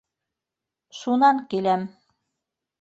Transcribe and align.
Шунан 1.01 1.45
киләм. 1.53 1.87